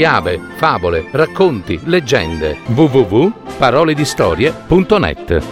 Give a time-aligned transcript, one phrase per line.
[0.00, 2.58] fiabe, favole, racconti, leggende.
[2.68, 5.46] www.paroledistorie.net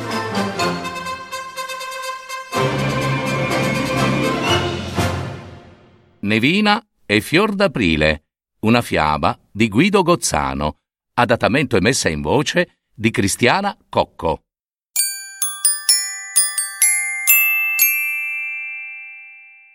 [6.21, 8.24] Nevina e Fior d'Aprile,
[8.61, 10.78] una fiaba di Guido Gozzano,
[11.12, 14.44] adattamento e messa in voce di Cristiana Cocco.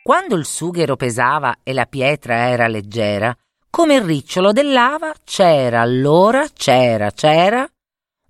[0.01, 3.37] Quando il sughero pesava e la pietra era leggera,
[3.73, 7.67] come il ricciolo dell'ava, c'era allora, c'era, c'era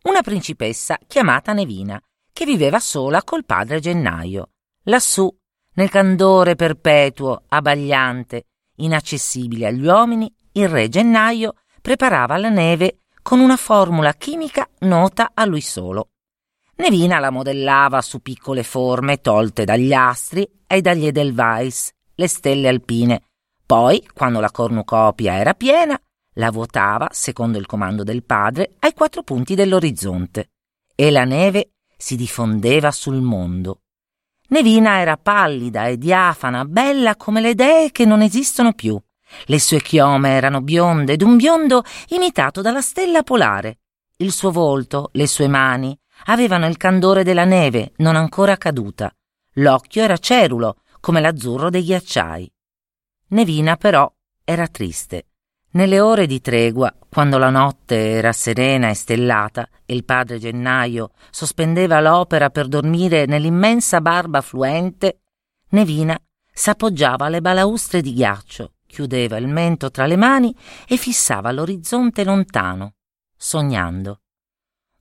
[0.04, 4.52] una principessa chiamata Nevina, che viveva sola col padre Gennaio.
[4.84, 5.30] Lassù,
[5.74, 8.46] nel candore perpetuo, abbagliante,
[8.78, 15.44] inaccessibile agli uomini, il re Gennaio preparava la neve con una formula chimica nota a
[15.44, 16.12] lui solo.
[16.78, 23.24] Nevina la modellava su piccole forme tolte dagli astri e dagli Edelweiss, le stelle alpine.
[23.74, 26.00] Poi, quando la cornucopia era piena,
[26.34, 30.52] la vuotava, secondo il comando del padre, ai quattro punti dell'orizzonte.
[30.94, 33.80] E la neve si diffondeva sul mondo.
[34.50, 38.96] Nevina era pallida e diafana, bella come le dee che non esistono più.
[39.46, 43.80] Le sue chiome erano bionde, d'un biondo imitato dalla stella polare.
[44.18, 49.12] Il suo volto, le sue mani, avevano il candore della neve non ancora caduta.
[49.54, 52.53] L'occhio era cerulo, come l'azzurro dei ghiacciai.
[53.28, 54.12] Nevina, però,
[54.44, 55.28] era triste.
[55.72, 61.12] Nelle ore di tregua, quando la notte era serena e stellata e il padre Gennaio
[61.32, 65.22] sospendeva l'opera per dormire nell'immensa barba fluente,
[65.70, 66.20] Nevina
[66.52, 70.56] s'appoggiava alle balaustre di ghiaccio, chiudeva il mento tra le mani
[70.88, 72.94] e fissava l'orizzonte lontano,
[73.36, 74.20] sognando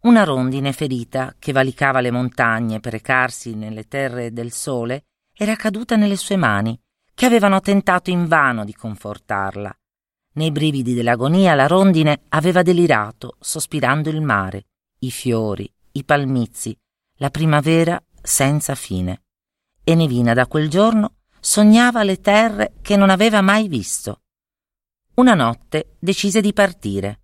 [0.02, 5.94] una rondine ferita che valicava le montagne per recarsi nelle terre del sole era caduta
[5.94, 6.76] nelle sue mani,
[7.14, 9.74] che avevano tentato invano di confortarla.
[10.34, 14.66] Nei brividi dell'agonia la rondine aveva delirato, sospirando il mare,
[15.00, 16.76] i fiori, i palmizi,
[17.16, 19.22] la primavera senza fine.
[19.84, 24.22] E Nevina da quel giorno sognava le terre che non aveva mai visto.
[25.14, 27.20] Una notte decise di partire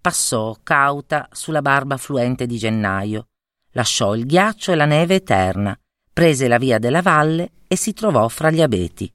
[0.00, 3.28] passò cauta sulla barba fluente di gennaio,
[3.72, 5.78] lasciò il ghiaccio e la neve eterna,
[6.12, 9.12] prese la via della valle e si trovò fra gli abeti.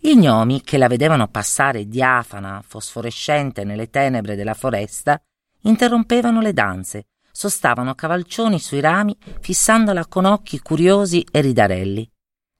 [0.00, 5.20] Gli gnomi, che la vedevano passare diafana, fosforescente nelle tenebre della foresta,
[5.62, 12.08] interrompevano le danze, sostavano cavalcioni sui rami, fissandola con occhi curiosi e ridarelli.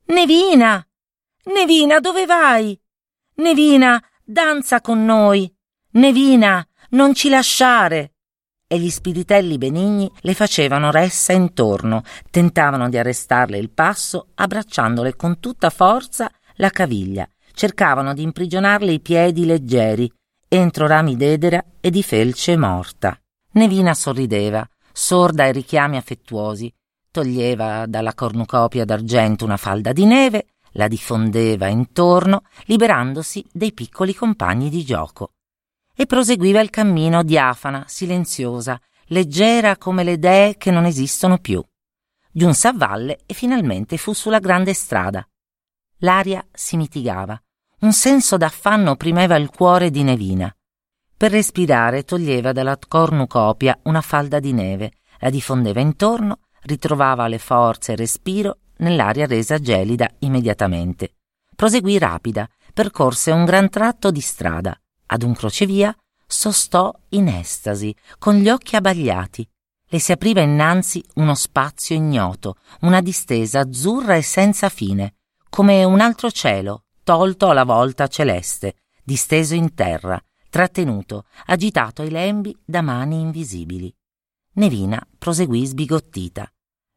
[0.06, 0.84] Nevina!
[1.44, 2.78] Nevina, dove vai?
[3.36, 5.52] Nevina, danza con noi!
[5.92, 8.14] Nevina, non ci lasciare!
[8.66, 15.40] E gli spiritelli benigni le facevano ressa intorno, tentavano di arrestarle il passo, abbracciandole con
[15.40, 20.10] tutta forza la caviglia, cercavano di imprigionarle i piedi leggeri,
[20.46, 23.18] entro rami d'edera e di felce morta.
[23.52, 26.72] Nevina sorrideva, sorda ai richiami affettuosi,
[27.10, 34.70] toglieva dalla cornucopia d'argento una falda di neve, la diffondeva intorno, liberandosi dei piccoli compagni
[34.70, 35.32] di gioco
[36.00, 41.60] e proseguiva il cammino diafana, silenziosa, leggera come le dee che non esistono più.
[42.30, 45.26] Giunse a valle e finalmente fu sulla grande strada.
[46.02, 47.40] L'aria si mitigava.
[47.80, 50.54] Un senso d'affanno oprimeva il cuore di Nevina.
[51.16, 57.92] Per respirare toglieva dalla cornucopia una falda di neve, la diffondeva intorno, ritrovava le forze
[57.92, 61.14] e respiro nell'aria resa gelida immediatamente.
[61.56, 68.36] Proseguì rapida, percorse un gran tratto di strada ad un crocevia, sostò in estasi, con
[68.36, 69.48] gli occhi abbagliati.
[69.90, 75.14] Le si apriva innanzi uno spazio ignoto, una distesa azzurra e senza fine,
[75.48, 82.56] come un altro cielo, tolto alla volta celeste, disteso in terra, trattenuto, agitato ai lembi
[82.64, 83.94] da mani invisibili.
[84.54, 86.50] Nevina proseguì sbigottita.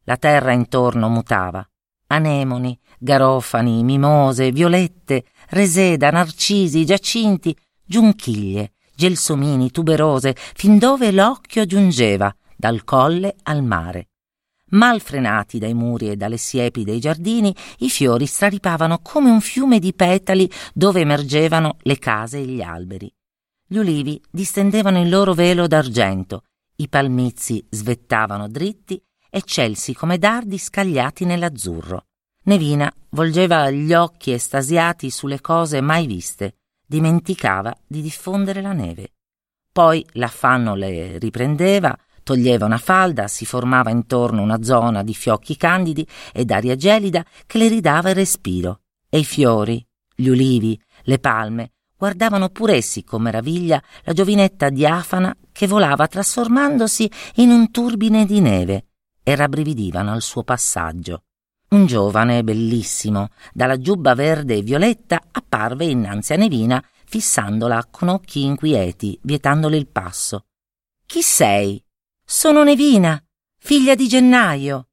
[0.05, 1.65] La terra intorno mutava.
[2.07, 7.55] Anemoni, garofani, mimose, violette, reseda, narcisi, giacinti,
[7.85, 14.10] giunchiglie, gelsomini, tuberose, fin dove l'occhio giungeva, dal colle al mare.
[14.71, 19.79] Mal frenati dai muri e dalle siepi dei giardini, i fiori straripavano come un fiume
[19.79, 23.11] di petali dove emergevano le case e gli alberi.
[23.67, 26.43] Gli ulivi distendevano il loro velo d'argento,
[26.75, 32.05] i palmizi svettavano dritti, eccelsi come dardi scagliati nell'azzurro.
[32.43, 39.13] Nevina volgeva gli occhi estasiati sulle cose mai viste, dimenticava di diffondere la neve.
[39.71, 41.97] Poi l'affanno le riprendeva,
[42.31, 47.57] toglieva una falda, si formava intorno una zona di fiocchi candidi e d'aria gelida che
[47.57, 48.83] le ridava il respiro.
[49.09, 49.85] E i fiori,
[50.15, 57.11] gli ulivi, le palme, guardavano pur essi con meraviglia la giovinetta diafana che volava trasformandosi
[57.35, 58.85] in un turbine di neve
[59.23, 61.23] e rabbrividivano al suo passaggio.
[61.71, 68.43] Un giovane bellissimo, dalla giubba verde e violetta, apparve innanzi a Nevina, fissandola con occhi
[68.43, 70.45] inquieti, vietandole il passo.
[71.05, 71.81] Chi sei?
[72.33, 73.21] Sono Nevina,
[73.57, 74.87] figlia di Gennaio.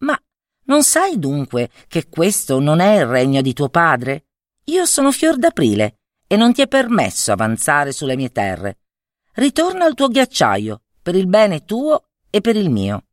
[0.00, 0.14] Ma
[0.64, 4.26] non sai dunque che questo non è il regno di tuo padre?
[4.64, 8.80] Io sono Fior d'Aprile e non ti è permesso avanzare sulle mie terre.
[9.32, 13.06] Ritorna al tuo ghiacciaio, per il bene tuo e per il mio.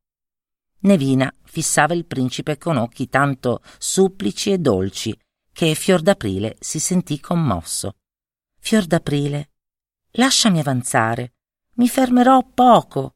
[0.79, 5.17] Nevina fissava il principe con occhi tanto supplici e dolci
[5.53, 7.95] che Fior d'Aprile si sentì commosso.
[8.59, 9.51] Fior d'Aprile,
[10.11, 11.35] lasciami avanzare,
[11.75, 13.15] mi fermerò poco.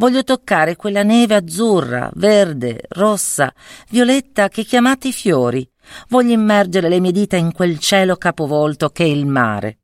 [0.00, 3.52] Voglio toccare quella neve azzurra, verde, rossa,
[3.90, 5.70] violetta che chiamate i fiori.
[6.08, 9.80] Voglio immergere le mie dita in quel cielo capovolto che è il mare.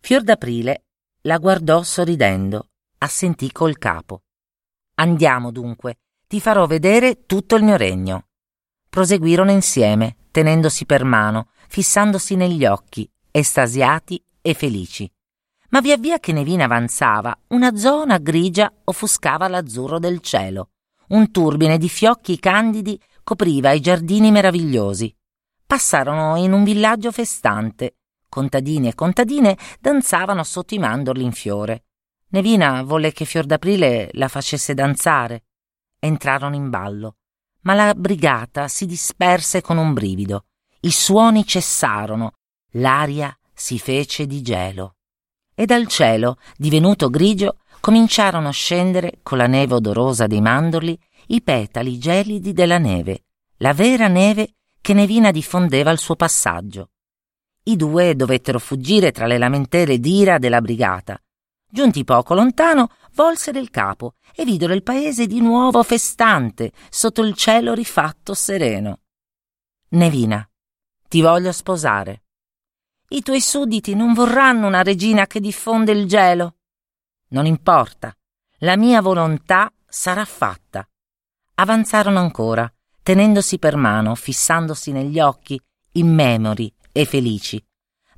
[0.00, 0.84] Fior d'Aprile
[1.22, 2.68] la guardò sorridendo,
[2.98, 4.24] assentì col capo.
[4.96, 8.26] Andiamo dunque, ti farò vedere tutto il mio regno.
[8.86, 15.10] Proseguirono insieme, tenendosi per mano, fissandosi negli occhi, estasiati e felici.
[15.70, 20.70] Ma via via che Nevina avanzava, una zona grigia offuscava l'azzurro del cielo.
[21.08, 25.14] Un turbine di fiocchi candidi copriva i giardini meravigliosi.
[25.66, 27.96] Passarono in un villaggio festante.
[28.28, 31.84] Contadini e contadine danzavano sotto i mandorli in fiore.
[32.30, 35.44] Nevina volle che Fior d'Aprile la facesse danzare
[35.98, 37.16] entrarono in ballo,
[37.62, 40.46] ma la brigata si disperse con un brivido.
[40.80, 42.32] I suoni cessarono,
[42.72, 44.97] l'aria si fece di gelo.
[45.60, 50.96] E dal cielo, divenuto grigio, cominciarono a scendere, con la neve odorosa dei mandorli,
[51.30, 53.24] i petali gelidi della neve,
[53.56, 56.90] la vera neve che Nevina diffondeva al suo passaggio.
[57.64, 61.20] I due dovettero fuggire tra le lamentere d'ira della brigata.
[61.68, 67.34] Giunti poco lontano, volsero il capo e videro il paese di nuovo festante sotto il
[67.34, 69.00] cielo rifatto sereno.
[69.88, 70.48] Nevina,
[71.08, 72.22] ti voglio sposare.
[73.10, 76.56] I tuoi sudditi non vorranno una regina che diffonde il gelo.
[77.28, 78.14] Non importa,
[78.58, 80.86] la mia volontà sarà fatta.
[81.54, 82.70] Avanzarono ancora,
[83.02, 85.58] tenendosi per mano, fissandosi negli occhi,
[85.92, 87.64] immemori e felici.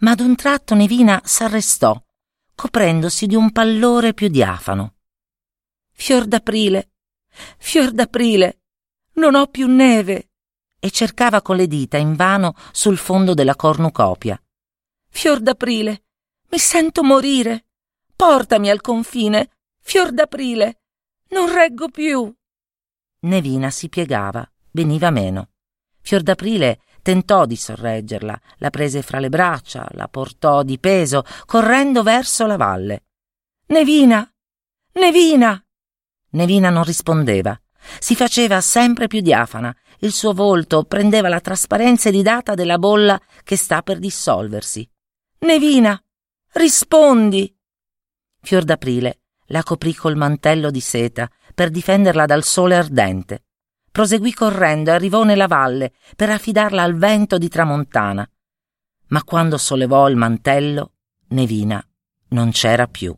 [0.01, 1.97] Ma ad un tratto Nevina s'arrestò,
[2.57, 4.95] coprendosi di un pallore più diafano.
[5.93, 6.91] Fior d'aprile,
[7.59, 8.63] fior d'aprile,
[9.15, 10.31] non ho più neve.
[10.81, 14.41] E cercava con le dita invano sul fondo della cornucopia.
[15.11, 16.05] Fior d'aprile,
[16.51, 17.67] mi sento morire.
[18.17, 20.81] Portami al confine, fior d'aprile,
[21.29, 22.33] non reggo più.
[23.21, 25.51] Nevina si piegava, veniva meno.
[26.01, 32.03] Fior d'aprile tentò di sorreggerla, la prese fra le braccia, la portò di peso, correndo
[32.03, 33.05] verso la valle.
[33.67, 34.29] Nevina!
[34.93, 35.63] Nevina!
[36.31, 37.59] Nevina non rispondeva.
[37.99, 39.75] Si faceva sempre più diafana.
[40.01, 44.89] Il suo volto prendeva la trasparenza iridata della bolla che sta per dissolversi.
[45.43, 45.99] Nevina,
[46.53, 47.57] rispondi!
[48.43, 53.47] Fior d'aprile la coprì col mantello di seta per difenderla dal sole ardente.
[53.91, 58.31] Proseguì correndo e arrivò nella valle per affidarla al vento di tramontana.
[59.09, 60.93] Ma quando sollevò il mantello,
[61.29, 61.83] Nevina
[62.29, 63.17] non c'era più.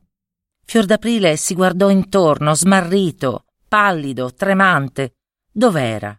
[0.64, 5.16] Fior d'Aprile si guardò intorno, smarrito, pallido, tremante.
[5.50, 6.16] Dov'era?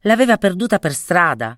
[0.00, 1.56] L'aveva perduta per strada.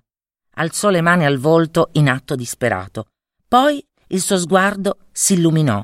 [0.53, 3.07] Alzò le mani al volto in atto disperato.
[3.49, 5.83] Poi il suo sguardo si illuminò.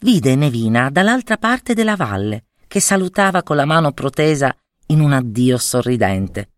[0.00, 4.54] Vide Nevina dall'altra parte della valle, che salutava con la mano protesa
[4.86, 6.54] in un addio sorridente.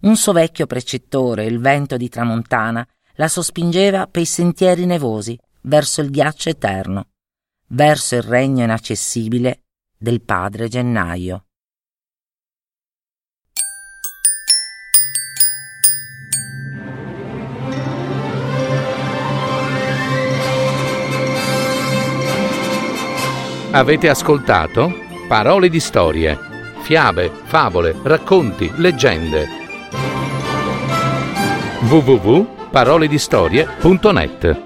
[0.00, 2.84] Un suo vecchio precettore, il vento di tramontana,
[3.16, 7.08] la sospingeva per i sentieri nevosi verso il ghiaccio eterno
[7.68, 9.64] verso il regno inaccessibile
[9.98, 11.45] del padre Gennaio.
[23.76, 26.38] Avete ascoltato Parole di storie,
[26.80, 29.46] fiabe, favole, racconti, leggende.
[31.80, 34.65] www.paroledistorie.net